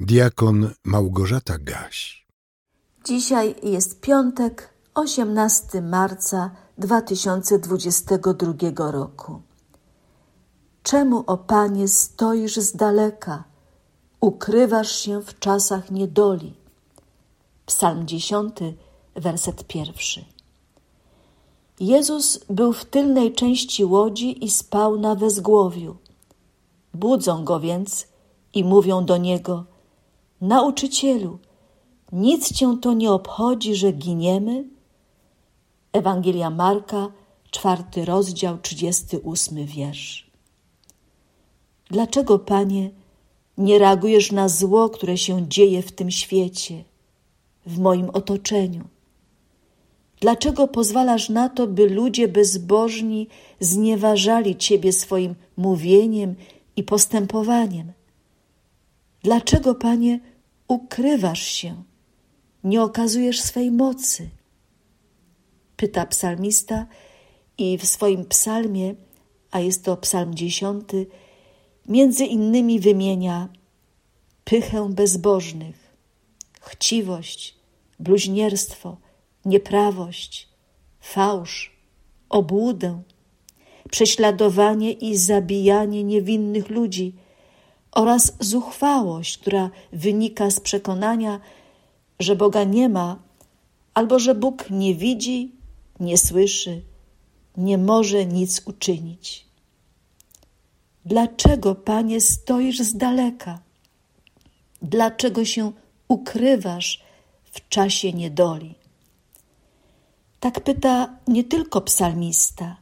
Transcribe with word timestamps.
Diakon 0.00 0.70
Małgorzata 0.84 1.58
Gaś. 1.58 2.26
Dzisiaj 3.04 3.54
jest 3.62 4.00
piątek, 4.00 4.74
18 4.94 5.82
marca 5.82 6.50
2022 6.78 8.90
roku. 8.90 9.42
Czemu, 10.82 11.24
o 11.26 11.36
Panie, 11.36 11.88
stoisz 11.88 12.56
z 12.56 12.76
daleka, 12.76 13.44
ukrywasz 14.20 14.96
się 14.96 15.22
w 15.22 15.38
czasach 15.38 15.90
niedoli? 15.90 16.54
Psalm 17.66 18.06
10, 18.06 18.56
werset 19.16 19.66
pierwszy. 19.66 20.24
Jezus 21.80 22.44
był 22.50 22.72
w 22.72 22.84
tylnej 22.84 23.32
części 23.32 23.84
łodzi 23.84 24.44
i 24.44 24.50
spał 24.50 24.98
na 24.98 25.14
wezgłowiu. 25.14 25.96
Budzą 26.94 27.44
go 27.44 27.60
więc 27.60 28.06
i 28.54 28.64
mówią 28.64 29.04
do 29.04 29.16
niego: 29.16 29.73
Nauczycielu, 30.44 31.38
nic 32.12 32.52
cię 32.52 32.76
to 32.80 32.92
nie 32.92 33.12
obchodzi, 33.12 33.74
że 33.74 33.92
giniemy? 33.92 34.64
Ewangelia 35.92 36.50
Marka, 36.50 37.08
czwarty 37.50 38.04
rozdział, 38.04 38.58
trzydziesty 38.58 39.18
ósmy 39.18 39.64
wiersz. 39.64 40.30
Dlaczego, 41.90 42.38
Panie, 42.38 42.90
nie 43.58 43.78
reagujesz 43.78 44.32
na 44.32 44.48
zło, 44.48 44.90
które 44.90 45.18
się 45.18 45.48
dzieje 45.48 45.82
w 45.82 45.92
tym 45.92 46.10
świecie, 46.10 46.84
w 47.66 47.78
moim 47.78 48.10
otoczeniu? 48.10 48.84
Dlaczego 50.20 50.68
pozwalasz 50.68 51.28
na 51.28 51.48
to, 51.48 51.66
by 51.66 51.88
ludzie 51.88 52.28
bezbożni 52.28 53.28
znieważali 53.60 54.56
Ciebie 54.56 54.92
swoim 54.92 55.34
mówieniem 55.56 56.34
i 56.76 56.82
postępowaniem? 56.82 57.92
Dlaczego, 59.22 59.74
Panie, 59.74 60.33
ukrywasz 60.68 61.42
się, 61.42 61.82
nie 62.64 62.82
okazujesz 62.82 63.40
swej 63.40 63.70
mocy? 63.70 64.30
Pyta 65.76 66.06
psalmista 66.06 66.86
i 67.58 67.78
w 67.78 67.86
swoim 67.86 68.24
psalmie, 68.24 68.94
a 69.50 69.60
jest 69.60 69.84
to 69.84 69.96
psalm 69.96 70.34
dziesiąty, 70.34 71.06
między 71.88 72.24
innymi 72.24 72.80
wymienia 72.80 73.48
pychę 74.44 74.88
bezbożnych, 74.88 75.96
chciwość, 76.60 77.56
bluźnierstwo, 78.00 78.96
nieprawość, 79.44 80.48
fałsz, 81.00 81.76
obłudę, 82.28 83.02
prześladowanie 83.90 84.92
i 84.92 85.16
zabijanie 85.16 86.04
niewinnych 86.04 86.68
ludzi 86.68 87.14
oraz 87.94 88.32
zuchwałość, 88.40 89.38
która 89.38 89.70
wynika 89.92 90.50
z 90.50 90.60
przekonania, 90.60 91.40
że 92.20 92.36
Boga 92.36 92.64
nie 92.64 92.88
ma 92.88 93.18
albo 93.94 94.18
że 94.18 94.34
Bóg 94.34 94.70
nie 94.70 94.94
widzi, 94.94 95.52
nie 96.00 96.18
słyszy, 96.18 96.82
nie 97.56 97.78
może 97.78 98.26
nic 98.26 98.62
uczynić. 98.66 99.44
Dlaczego, 101.04 101.74
Panie, 101.74 102.20
stoisz 102.20 102.78
z 102.80 102.96
daleka? 102.96 103.58
Dlaczego 104.82 105.44
się 105.44 105.72
ukrywasz 106.08 107.02
w 107.44 107.68
czasie 107.68 108.12
niedoli? 108.12 108.74
Tak 110.40 110.60
pyta 110.60 111.16
nie 111.28 111.44
tylko 111.44 111.80
psalmista. 111.80 112.76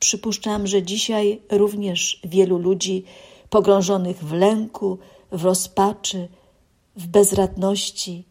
Przypuszczam, 0.00 0.66
że 0.66 0.82
dzisiaj 0.82 1.40
również 1.50 2.20
wielu 2.24 2.58
ludzi 2.58 3.04
pogrążonych 3.50 4.24
w 4.24 4.32
lęku, 4.32 4.98
w 5.32 5.44
rozpaczy, 5.44 6.28
w 6.96 7.06
bezradności, 7.06 8.24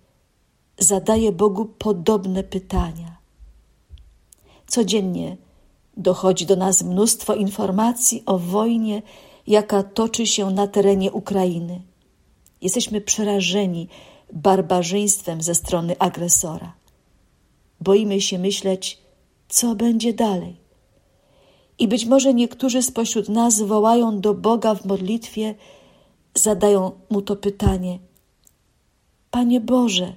zadaje 0.77 1.31
Bogu 1.31 1.65
podobne 1.65 2.43
pytania. 2.43 3.17
Codziennie 4.67 5.37
dochodzi 5.97 6.45
do 6.45 6.55
nas 6.55 6.83
mnóstwo 6.83 7.35
informacji 7.35 8.23
o 8.25 8.37
wojnie, 8.37 9.01
jaka 9.47 9.83
toczy 9.83 10.27
się 10.27 10.51
na 10.51 10.67
terenie 10.67 11.11
Ukrainy. 11.11 11.81
Jesteśmy 12.61 13.01
przerażeni 13.01 13.87
barbarzyństwem 14.33 15.41
ze 15.41 15.55
strony 15.55 15.95
agresora. 15.99 16.73
Boimy 17.81 18.21
się 18.21 18.39
myśleć, 18.39 19.01
co 19.49 19.75
będzie 19.75 20.13
dalej. 20.13 20.64
I 21.79 21.87
być 21.87 22.05
może 22.05 22.33
niektórzy 22.33 22.81
spośród 22.81 23.29
nas 23.29 23.61
wołają 23.61 24.21
do 24.21 24.33
Boga 24.33 24.75
w 24.75 24.85
modlitwie, 24.85 25.55
zadają 26.33 26.91
mu 27.09 27.21
to 27.21 27.35
pytanie: 27.35 27.99
Panie 29.31 29.61
Boże, 29.61 30.13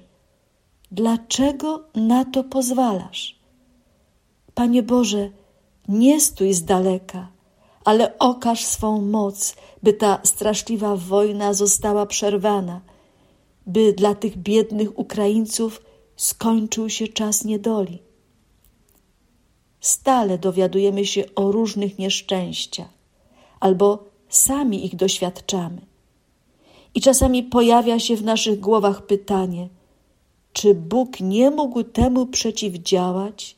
dlaczego 0.91 1.83
na 1.95 2.25
to 2.25 2.43
pozwalasz? 2.43 3.39
Panie 4.53 4.83
Boże, 4.83 5.29
nie 5.87 6.21
stój 6.21 6.53
z 6.53 6.63
daleka, 6.63 7.27
ale 7.85 8.19
okaż 8.19 8.65
swą 8.65 9.01
moc, 9.01 9.55
by 9.83 9.93
ta 9.93 10.19
straszliwa 10.23 10.95
wojna 10.95 11.53
została 11.53 12.05
przerwana, 12.05 12.81
by 13.67 13.93
dla 13.93 14.15
tych 14.15 14.37
biednych 14.37 14.99
Ukraińców 14.99 15.81
skończył 16.15 16.89
się 16.89 17.07
czas 17.07 17.45
niedoli. 17.45 17.99
Stale 19.81 20.37
dowiadujemy 20.37 21.05
się 21.05 21.23
o 21.35 21.51
różnych 21.51 21.99
nieszczęściach, 21.99 22.89
albo 23.59 24.03
sami 24.29 24.85
ich 24.85 24.95
doświadczamy. 24.95 25.81
I 26.95 27.01
czasami 27.01 27.43
pojawia 27.43 27.99
się 27.99 28.15
w 28.15 28.23
naszych 28.23 28.59
głowach 28.59 29.05
pytanie: 29.05 29.69
czy 30.53 30.75
Bóg 30.75 31.19
nie 31.19 31.51
mógł 31.51 31.83
temu 31.83 32.25
przeciwdziałać? 32.25 33.55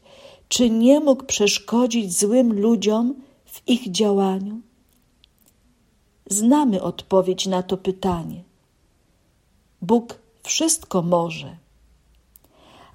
Czy 0.47 0.69
nie 0.69 0.99
mógł 0.99 1.23
przeszkodzić 1.23 2.19
złym 2.19 2.61
ludziom 2.61 3.15
w 3.45 3.61
ich 3.67 3.91
działaniu? 3.91 4.61
Znamy 6.29 6.81
odpowiedź 6.81 7.45
na 7.45 7.63
to 7.63 7.77
pytanie. 7.77 8.43
Bóg 9.81 10.19
wszystko 10.43 11.01
może 11.01 11.57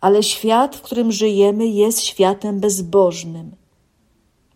ale 0.01 0.23
świat, 0.23 0.77
w 0.77 0.83
którym 0.83 1.13
żyjemy, 1.13 1.67
jest 1.67 2.01
światem 2.01 2.61
bezbożnym. 2.61 3.57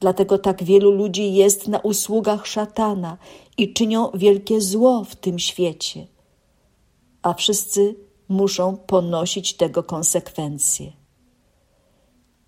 Dlatego 0.00 0.38
tak 0.38 0.64
wielu 0.64 0.90
ludzi 0.90 1.34
jest 1.34 1.68
na 1.68 1.78
usługach 1.78 2.46
szatana 2.46 3.18
i 3.58 3.72
czynią 3.72 4.10
wielkie 4.14 4.60
zło 4.60 5.04
w 5.04 5.16
tym 5.16 5.38
świecie, 5.38 6.06
a 7.22 7.34
wszyscy 7.34 7.94
muszą 8.28 8.76
ponosić 8.76 9.54
tego 9.54 9.82
konsekwencje. 9.82 10.92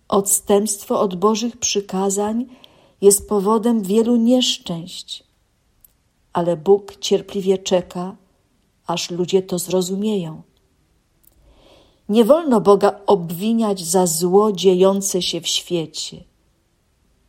Odstępstwo 0.08 1.00
od 1.00 1.14
Bożych 1.14 1.56
przykazań 1.56 2.46
jest 3.00 3.28
powodem 3.28 3.82
wielu 3.82 4.16
nieszczęść, 4.16 5.24
ale 6.32 6.56
Bóg 6.56 6.96
cierpliwie 6.96 7.58
czeka, 7.58 8.16
aż 8.86 9.10
ludzie 9.10 9.42
to 9.42 9.58
zrozumieją. 9.58 10.42
Nie 12.12 12.24
wolno 12.24 12.60
Boga 12.60 13.00
obwiniać 13.06 13.84
za 13.84 14.06
zło 14.06 14.52
dziejące 14.52 15.22
się 15.22 15.40
w 15.40 15.46
świecie, 15.46 16.24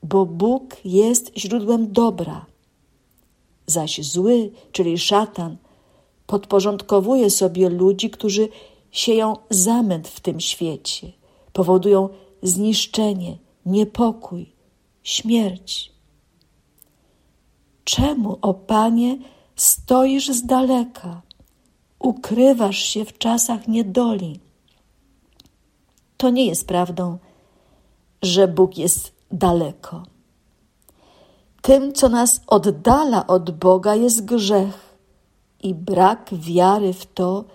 bo 0.04 0.26
Bóg 0.26 0.76
jest 0.86 1.32
źródłem 1.38 1.92
dobra. 1.92 2.46
Zaś 3.68 4.06
zły, 4.06 4.52
czyli 4.72 4.98
szatan, 4.98 5.58
podporządkowuje 6.28 7.30
sobie 7.30 7.70
ludzi, 7.70 8.10
którzy 8.10 8.50
sieją 8.92 9.38
zamęt 9.50 10.08
w 10.08 10.20
tym 10.20 10.40
świecie, 10.40 11.12
powodują 11.54 12.10
zniszczenie, 12.42 13.38
niepokój, 13.66 14.52
śmierć. 15.04 15.92
Czemu, 17.84 18.38
o 18.42 18.54
Panie, 18.54 19.18
stoisz 19.56 20.30
z 20.30 20.46
daleka, 20.46 21.22
ukrywasz 22.00 22.78
się 22.78 23.06
w 23.06 23.18
czasach 23.18 23.68
niedoli? 23.68 24.43
To 26.18 26.30
nie 26.30 26.46
jest 26.46 26.68
prawdą, 26.68 27.18
że 28.22 28.48
Bóg 28.48 28.78
jest 28.78 29.12
daleko. 29.32 30.04
Tym, 31.62 31.94
co 31.94 32.10
nas 32.10 32.42
oddala 32.48 33.28
od 33.28 33.52
Boga, 33.52 33.96
jest 33.96 34.26
grzech 34.26 34.96
i 35.64 35.74
brak 35.74 36.30
wiary 36.34 36.94
w 36.94 37.06
to, 37.06 37.46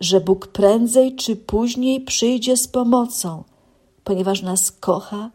że 0.00 0.20
Bóg 0.20 0.46
prędzej 0.46 1.16
czy 1.16 1.36
później 1.36 2.00
przyjdzie 2.00 2.56
z 2.56 2.68
pomocą, 2.68 3.44
ponieważ 4.04 4.42
nas 4.42 4.72
kocha 4.72 5.30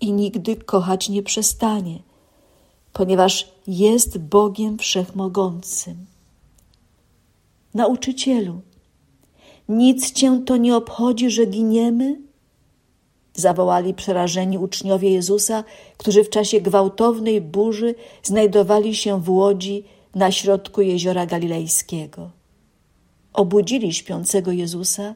i 0.00 0.12
nigdy 0.12 0.56
kochać 0.56 1.08
nie 1.08 1.22
przestanie, 1.22 2.02
ponieważ 2.92 3.52
jest 3.66 4.18
Bogiem 4.18 4.78
Wszechmogącym. 4.78 6.06
Nauczycielu, 7.74 8.60
nic 9.70 10.12
cię 10.12 10.42
to 10.46 10.56
nie 10.56 10.76
obchodzi, 10.76 11.30
że 11.30 11.46
giniemy? 11.46 12.20
Zawołali 13.34 13.94
przerażeni 13.94 14.58
uczniowie 14.58 15.10
Jezusa, 15.10 15.64
którzy 15.96 16.24
w 16.24 16.30
czasie 16.30 16.60
gwałtownej 16.60 17.40
burzy 17.40 17.94
znajdowali 18.22 18.94
się 18.94 19.20
w 19.20 19.30
łodzi 19.30 19.84
na 20.14 20.32
środku 20.32 20.80
jeziora 20.80 21.26
galilejskiego. 21.26 22.30
Obudzili 23.32 23.92
śpiącego 23.94 24.52
Jezusa, 24.52 25.14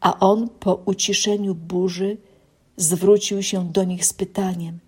a 0.00 0.18
on 0.18 0.48
po 0.48 0.74
uciszeniu 0.74 1.54
burzy 1.54 2.16
zwrócił 2.76 3.42
się 3.42 3.72
do 3.72 3.84
nich 3.84 4.04
z 4.04 4.12
pytaniem: 4.12 4.78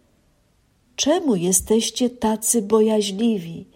Czemu 0.97 1.37
jesteście 1.37 2.11
tacy 2.11 2.63
bojaźliwi? 2.63 3.67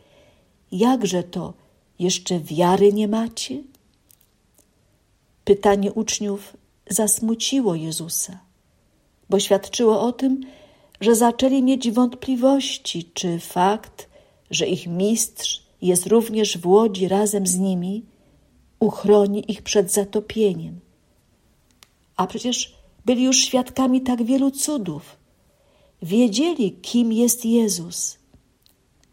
Jakże 0.72 1.22
to 1.22 1.54
jeszcze 1.98 2.40
wiary 2.40 2.92
nie 2.92 3.08
macie? 3.08 3.71
Pytanie 5.44 5.92
uczniów 5.92 6.56
zasmuciło 6.90 7.74
Jezusa, 7.74 8.40
bo 9.30 9.40
świadczyło 9.40 10.00
o 10.00 10.12
tym, 10.12 10.40
że 11.00 11.14
zaczęli 11.14 11.62
mieć 11.62 11.90
wątpliwości, 11.90 13.10
czy 13.14 13.38
fakt, 13.38 14.08
że 14.50 14.66
ich 14.66 14.86
mistrz 14.86 15.62
jest 15.82 16.06
również 16.06 16.58
w 16.58 16.66
łodzi 16.66 17.08
razem 17.08 17.46
z 17.46 17.58
nimi, 17.58 18.04
uchroni 18.80 19.50
ich 19.52 19.62
przed 19.62 19.92
zatopieniem. 19.92 20.80
A 22.16 22.26
przecież 22.26 22.74
byli 23.04 23.24
już 23.24 23.36
świadkami 23.36 24.00
tak 24.00 24.22
wielu 24.22 24.50
cudów. 24.50 25.16
Wiedzieli, 26.02 26.72
kim 26.72 27.12
jest 27.12 27.44
Jezus. 27.44 28.18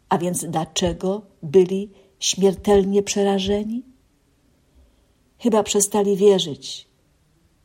A 0.08 0.18
więc 0.18 0.44
dlaczego 0.44 1.22
byli 1.42 1.90
śmiertelnie 2.20 3.02
przerażeni? 3.02 3.82
Chyba 5.42 5.62
przestali 5.62 6.16
wierzyć, 6.16 6.88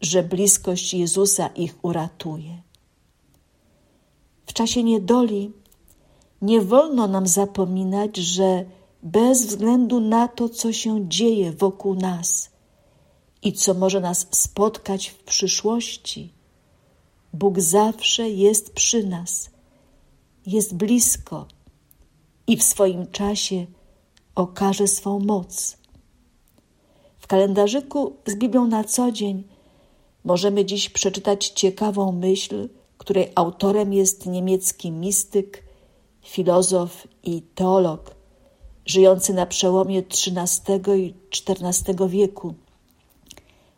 że 0.02 0.24
bliskość 0.24 0.94
Jezusa 0.94 1.48
ich 1.48 1.76
uratuje. 1.82 2.62
W 4.46 4.54
czasie 4.54 4.84
niedoli 4.84 5.52
nie 6.42 6.62
wolno 6.62 7.08
nam 7.08 7.28
zapominać, 7.28 8.18
że 8.18 8.66
bez 9.04 9.46
względu 9.46 10.00
na 10.00 10.28
to, 10.28 10.50
co 10.50 10.74
się 10.74 11.10
dzieje 11.10 11.52
wokół 11.52 11.96
nas 11.96 12.50
i 13.42 13.54
co 13.54 13.74
może 13.74 14.00
nas 14.00 14.28
spotkać 14.32 15.08
w 15.08 15.24
przyszłości, 15.24 16.34
Bóg 17.34 17.60
zawsze 17.60 18.30
jest 18.30 18.74
przy 18.74 19.08
nas, 19.08 19.50
jest 20.46 20.76
blisko 20.76 21.48
i 22.48 22.58
w 22.58 22.64
swoim 22.64 23.08
czasie 23.12 23.66
okaże 24.36 24.88
swą 24.88 25.20
moc. 25.20 25.85
W 27.26 27.28
kalendarzyku 27.28 28.16
z 28.26 28.36
Biblią 28.36 28.68
na 28.68 28.84
co 28.84 29.12
dzień 29.12 29.44
możemy 30.24 30.66
dziś 30.66 30.90
przeczytać 30.90 31.48
ciekawą 31.50 32.12
myśl, 32.12 32.70
której 32.98 33.32
autorem 33.36 33.94
jest 33.94 34.26
niemiecki 34.26 34.92
mistyk, 34.92 35.64
filozof 36.22 37.08
i 37.24 37.42
teolog, 37.42 38.16
żyjący 38.86 39.34
na 39.34 39.46
przełomie 39.46 40.00
XIII 40.00 41.06
i 41.06 41.14
XIV 41.50 42.10
wieku, 42.10 42.54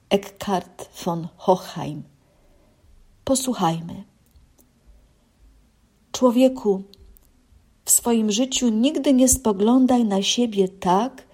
Eckhart 0.09 1.03
von 1.05 1.27
Hochheim. 1.38 2.03
Posłuchajmy. 3.23 4.03
Człowieku, 6.11 6.83
w 7.85 7.91
swoim 7.91 8.31
życiu 8.31 8.69
nigdy 8.69 9.13
nie 9.13 9.27
spoglądaj 9.27 10.05
na 10.05 10.21
siebie 10.21 10.67
tak, 10.69 11.26